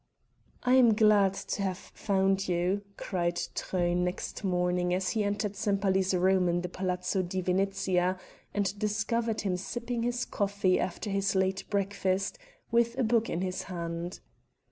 "I 0.63 0.73
am 0.77 0.95
glad 0.95 1.35
to 1.35 1.61
have 1.61 1.77
found 1.77 2.47
you," 2.47 2.81
cried 2.97 3.35
Truyn 3.53 4.03
next 4.03 4.43
morning 4.43 4.95
as 4.95 5.11
he 5.11 5.23
entered 5.23 5.55
Sempaly's 5.55 6.15
room 6.15 6.49
in 6.49 6.61
the 6.61 6.69
Palazzo 6.69 7.21
di 7.21 7.39
Venezia, 7.39 8.17
and 8.51 8.79
discovered 8.79 9.41
him 9.41 9.57
sipping 9.57 10.01
his 10.01 10.25
coffee 10.25 10.79
after 10.79 11.11
his 11.11 11.35
late 11.35 11.65
breakfast, 11.69 12.39
with 12.71 12.97
a 12.97 13.03
book 13.03 13.29
in 13.29 13.41
his 13.41 13.61
hand. 13.61 14.21